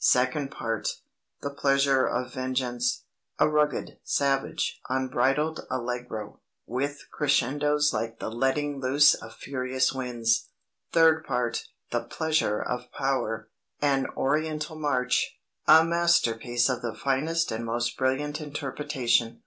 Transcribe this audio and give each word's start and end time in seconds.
"Second 0.00 0.50
Part: 0.50 0.88
The 1.42 1.50
pleasure 1.54 2.06
of 2.06 2.34
Vengeance 2.34 3.04
a 3.38 3.48
rugged, 3.48 4.00
savage, 4.02 4.80
unbridled 4.88 5.64
Allegro, 5.70 6.40
with 6.66 7.04
crescendos 7.12 7.92
like 7.92 8.18
the 8.18 8.28
letting 8.28 8.80
loose 8.80 9.14
of 9.14 9.34
furious 9.36 9.92
winds. 9.92 10.48
"Third 10.90 11.24
Part: 11.24 11.68
The 11.92 12.00
Pleasure 12.02 12.60
of 12.60 12.90
Power 12.90 13.48
an 13.80 14.06
Oriental 14.16 14.74
march. 14.74 15.38
A 15.68 15.84
masterpiece 15.84 16.68
of 16.68 16.82
the 16.82 16.92
finest 16.96 17.52
and 17.52 17.64
most 17.64 17.96
brilliant 17.96 18.40
interpretation. 18.40 19.44